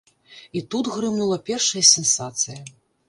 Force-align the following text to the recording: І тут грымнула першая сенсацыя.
І 0.61 0.61
тут 0.73 0.89
грымнула 0.95 1.37
першая 1.49 1.83
сенсацыя. 1.93 2.59